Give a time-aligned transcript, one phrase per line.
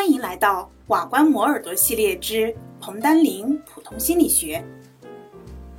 [0.00, 4.64] 欢迎来到瓦官磨耳朵系列之彭丹林普通心理学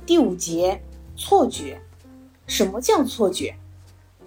[0.06, 0.80] 第五节
[1.16, 1.76] 错觉。
[2.46, 3.52] 什么叫错觉？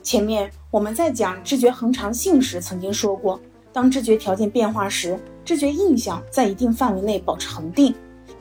[0.03, 3.39] 前面我们在讲知觉恒常性时曾经说过，
[3.71, 7.95] 当知觉条件变化时，知觉印象在一定范围内保持恒定，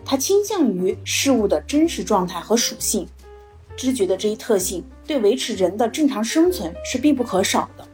[0.05, 3.07] 它倾向于事物的真实状态和属性。
[3.77, 7.87] 知觉的这一特性对维持人的正常生存是必不可少的。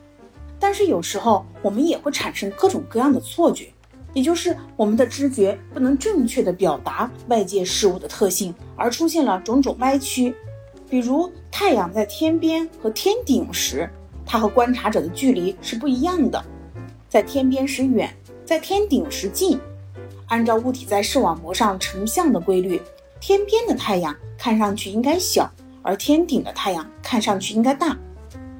[0.61, 3.73] 但是有时候我们也会产生各种各样的错觉，
[4.13, 10.35] 也就是我们的知觉不能正确的表达外界事物的特性，而出现了种种歪曲。
[10.89, 13.89] 比如太阳在天边和天顶时，
[14.27, 16.45] 它和观察者的距离是不一样的，
[17.09, 19.59] 在天边时远，在天顶时近。
[20.27, 22.81] 按照物体在视网膜上成像的规律，
[23.21, 25.51] 天边的太阳看上去应该小，
[25.83, 27.97] 而天顶的太阳看上去应该大。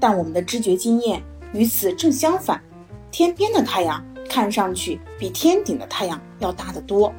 [0.01, 1.23] 但我们的知觉经验。
[1.53, 2.63] 与此正相反，
[3.11, 7.13] 天边的太阳看上去比天顶的太阳要大得多。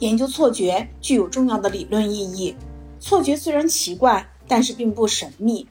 [0.00, 2.54] 研究错觉具有重要的理论意义。
[3.00, 5.66] 错觉虽然奇怪，但是并不神秘。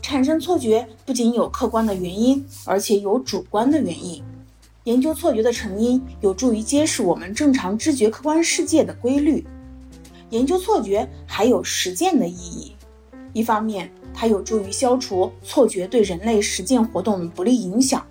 [0.00, 4.22] 产生错觉不仅有客观的原因，而且有主观的原因。
[4.84, 9.46] 研究错觉的成因，有助于揭示我们正常知觉客观世界的规律。
[10.30, 12.72] 研究错觉还有实践的意义。
[13.32, 18.04] 一方面，它有助于消除错觉对人类实践活动的不利影响，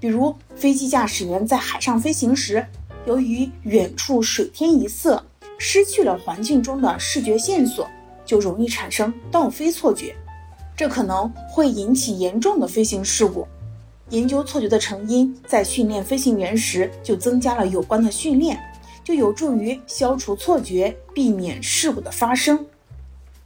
[0.00, 2.66] 比如飞机驾驶员在海上飞行时，
[3.06, 5.24] 由于远处水天一色，
[5.58, 7.88] 失去了环境中的视觉线索，
[8.24, 10.16] 就容易产生倒飞错觉，
[10.76, 13.46] 这可能会引起严重的飞行事故。
[14.10, 18.60] 研究错觉的成因，在训练飞行员时就增加了有关的训练，
[19.04, 22.66] 就有助于消除错觉，避免事故的发生。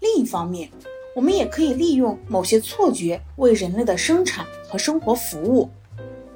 [0.00, 0.70] 另一方面，
[1.17, 5.67] 我们也可以利用某些错觉为人类的生产和生活服务，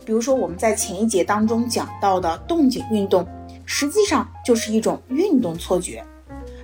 [0.06, 3.28] 比如说我们在前一节当中讲到的动景运动，
[3.66, 6.02] 实际上就是一种运动错觉。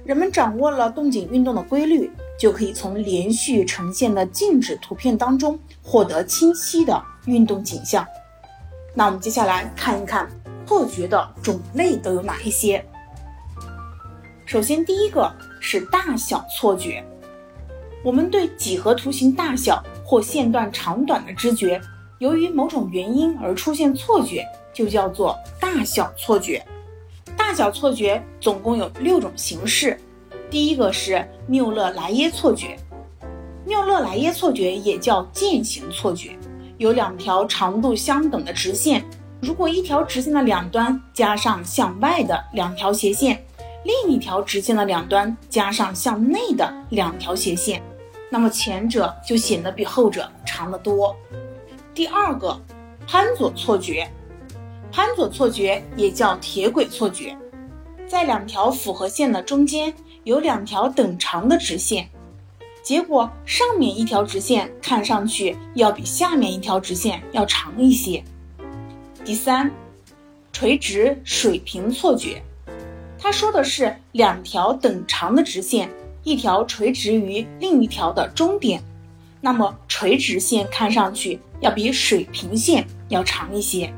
[0.03, 8.06] 人们掌握了动景运动的规律，就可以从连续呈现的静止图片当中获得清晰的运动景象。
[8.94, 10.27] 那我们接下来看一看
[10.65, 12.83] 错觉的种类都有哪一些。
[14.47, 17.04] 首先，第一个是大小错觉。
[18.03, 21.81] 我们对几何图形大小或线段长短的知觉，
[22.19, 26.65] 由于某种原因而出现错觉，就叫做大小错觉。
[27.37, 29.99] 大小错觉总共有六种形式。
[30.49, 32.77] 第一个是缪勒莱耶错觉。
[33.65, 36.39] 缪勒莱耶错觉也叫渐行错觉，
[36.78, 39.05] 有两条长度相等的直线，
[39.41, 43.45] 如果一条直线的两端加上向外的两条斜线，
[43.86, 47.80] 另一条直线的两端加上向内的两条斜线。
[48.28, 51.14] 那么前者就显得比后者长得多。
[51.94, 52.60] 第二个，
[53.06, 54.10] 潘左错觉，
[54.91, 57.38] 潘左错觉也叫铁轨错觉，
[58.08, 62.08] 在两条复合线的中间有两条等长的直线，
[62.82, 68.24] 结果上面一条直线看上去要比下面一条直线要长一些。
[69.24, 69.70] 第三，
[70.53, 72.42] 垂直水平错觉，
[73.26, 75.91] 它说的是两条等长的直线。
[76.22, 78.81] 一条垂直于另一条的中点，
[79.41, 83.92] 那么垂直线看上去要比水平线要长一些。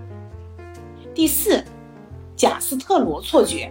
[1.15, 1.63] 第四，
[2.37, 3.71] 贾斯特罗错觉，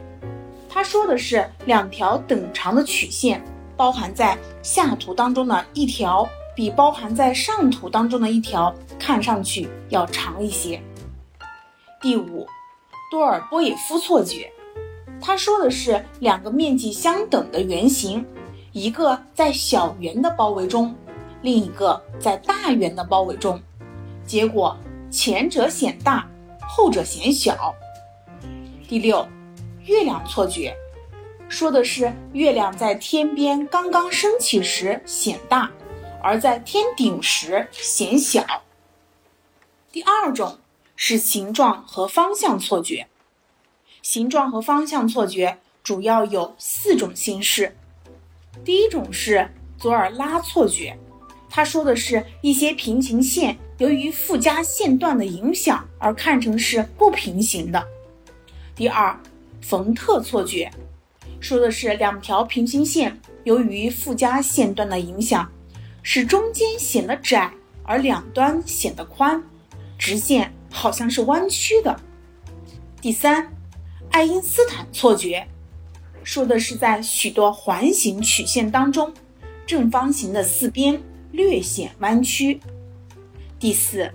[0.70, 3.44] 他说的是两条等长的曲线
[3.76, 10.80] 包含在下图当中的一条比包含在上图当中的一条看上去要长一些。
[12.00, 12.46] 第五，
[13.10, 14.52] 多尔波耶夫错觉，
[15.22, 18.26] 他说的是两个面积相等的圆形。
[18.74, 20.94] 一个在小圆的包围中，
[21.42, 23.60] 另一个在大圆的包围中，
[24.24, 24.78] 结果
[25.10, 26.30] 前者显大，
[26.62, 27.74] 后者显小。
[28.88, 29.28] 第六，
[29.84, 30.76] 月亮错觉，
[31.50, 35.72] 说的是月亮在天边刚刚升起时显大，
[36.22, 38.46] 而在天顶时显小。
[39.92, 40.60] 第二种
[40.96, 43.08] 是形状和方向错觉，
[44.08, 47.76] 形状和方向错觉主要有四种形式。
[48.64, 49.46] 第一种是
[49.78, 50.98] 左尔拉错觉，
[51.50, 57.86] 他说的是一些平行线由于附加线段的影响而看成是不平行的。
[58.74, 59.14] 第二，
[59.62, 60.72] 冯特错觉，
[61.42, 65.52] 说的是两条平行线由于附加线段的影响，
[66.02, 67.52] 使中间显得窄，
[67.84, 69.44] 而两端显得宽，
[70.00, 71.94] 直线好像是弯曲的。
[73.02, 73.52] 第三，
[74.18, 75.48] 爱因斯坦错觉。
[76.24, 79.14] 说的是在许多环形曲线当中，
[79.64, 81.00] 正方形的四边
[81.32, 82.60] 略显弯曲。
[83.60, 84.12] 第四，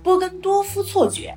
[0.00, 1.36] 波根多夫错觉，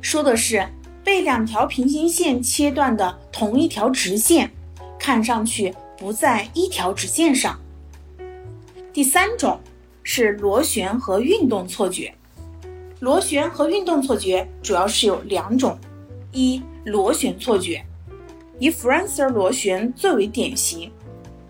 [0.00, 0.66] 说的是
[1.04, 4.50] 被两条平行线切断的同一条直线，
[4.98, 7.60] 看上去不在一条直线上。
[8.94, 9.60] 第三种
[10.02, 12.14] 是螺旋和运动错觉。
[12.98, 15.78] 螺旋和运动错觉主要是有两种：
[16.32, 17.84] 一、螺旋错觉，
[18.58, 20.90] 以 Fraser 螺旋最为典型，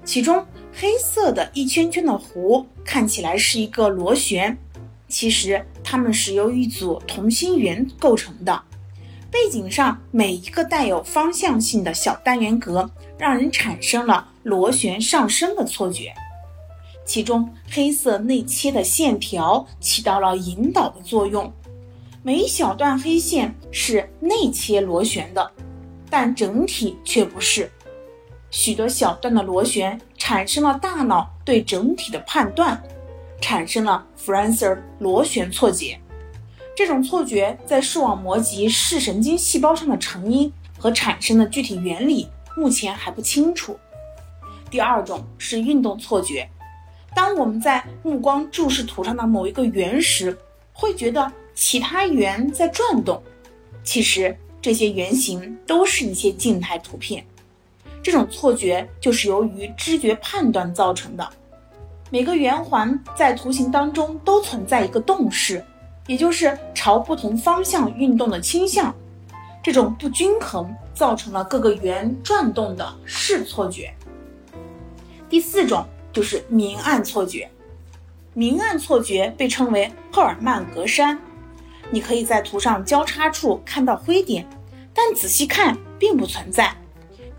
[0.04, 4.56] 其中黑色的一圈圈的弧看起来是一个螺旋，
[5.08, 8.62] 其实它们是由一组同心圆构成的。
[9.30, 16.12] 背景上每一个带有方向性的小单元格，让人产生了螺旋上升的错觉。
[17.04, 21.52] 其中黑色内切的线条起到了引导的作用，
[22.22, 25.50] 每一小段黑线是内切螺旋的，
[26.10, 27.70] 但整体却不是。
[28.50, 32.78] 许多小段的螺旋产生了大脑对整体的判断，
[33.40, 35.98] 产生了 Fraser 螺旋错觉。
[36.76, 43.78] 这种错觉在视网膜及视神经细胞上的成因和产生的具体原理目前还不清楚。
[44.70, 46.46] 第二种是运动错觉。
[47.14, 50.36] 当我们在目光注视图上的某一个圆时，
[50.72, 53.22] 会觉得其他圆在转动。
[53.82, 57.24] 其实这些圆形都是一些静态图片。
[58.02, 61.28] 这种错觉就是由于知觉判断造成的。
[62.10, 65.64] 每个圆环在图形当中都存在一个动势，
[66.06, 68.94] 也就是朝不同方向运动的倾向。
[69.62, 73.92] 这种不均衡造成了各个圆转动的视错觉。
[75.28, 75.84] 第四种。
[76.12, 77.48] 就是明暗错觉，
[78.34, 81.16] 明暗错觉被称为赫尔曼格栅。
[81.90, 84.48] 你可以在图上交叉处看到灰点，
[84.94, 86.74] 但仔细看并不存在。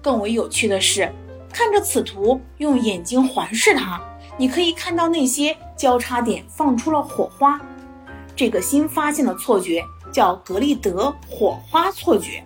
[0.02, 1.12] 更为有趣的是，
[1.54, 4.02] 看着此图，用眼睛环视它，
[4.38, 7.60] 你可以看到那些交叉点放出了火花。
[8.36, 12.44] 这个新发现的错觉叫格利德火花错觉。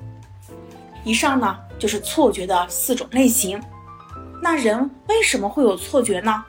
[1.03, 3.61] 以上呢就是错觉的四种类型。
[4.41, 6.43] 那人为什么会有错觉呢？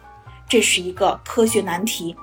[0.49, 2.15] 这是一个科学难题。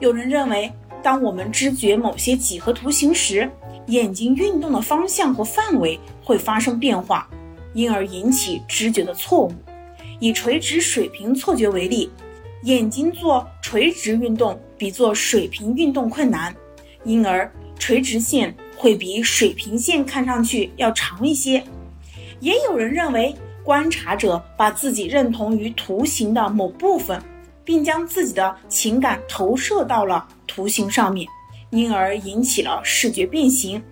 [0.00, 0.72] 有人认为，
[1.04, 3.48] 当我们知觉某些几何图形时，
[3.88, 7.28] 眼睛运动的方向和范围会发生变化，
[7.74, 9.52] 因而引起知觉的错误。
[10.18, 12.10] 以垂直水平错觉为例，
[12.62, 16.56] 眼睛做垂直运动比做水平运动困难，
[17.04, 21.62] 因而垂直线会比水平线看上去要长一些。
[22.40, 23.34] 也有人认为。
[23.64, 27.18] 观察者把自己认同于图形的某部分，
[27.64, 31.26] 并将自己的情感投射到了图形上面，
[31.70, 33.82] 因而引起了视觉变形。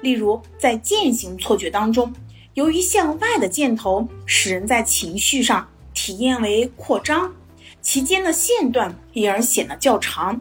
[0.00, 2.12] 例如，在渐行错觉当中，
[2.54, 7.32] 由于向外的箭头使人在情绪上体验为扩张，
[7.82, 10.34] 其间的线段因而显得较长；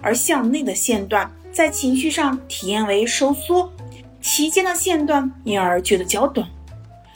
[0.00, 3.70] 而向内的线段在情绪上体验为收缩，
[4.22, 6.48] 其间的线段因而觉得较短。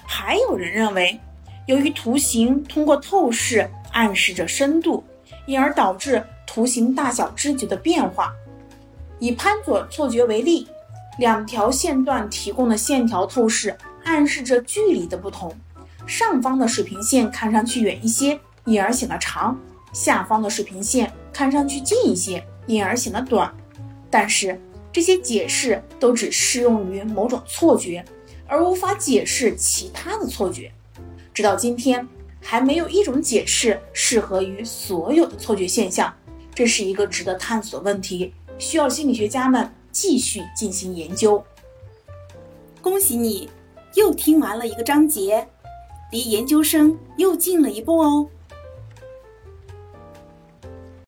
[0.04, 1.18] 还有人认为，
[1.66, 5.02] 由于图形通过透视暗示着深度，
[5.46, 8.32] 因而导致图形大小知觉的变化。
[9.18, 10.68] 以潘佐错觉为例，
[11.18, 15.52] 两条线段提供的线条透视暗示着距离的不同，
[16.06, 19.56] 上方的水平线看上去远一些，因而显得长；
[19.92, 23.52] 下方的水平线看上去近一些，因而显得短。
[24.08, 24.60] 但是
[24.92, 28.04] 这些解释都只适用于某种错觉。
[28.48, 30.70] 而无法解释其他的错觉，
[31.36, 32.08] 直到今天
[32.40, 36.10] 还没有一种解释适合于所有的错觉现象。
[36.54, 41.44] 这是一个值得探索问题，需要心理学家们继续进行研究。
[42.80, 43.50] 恭喜你，
[43.96, 45.46] 又听完了一个章节，
[46.10, 48.26] 离研究生又近了一步哦。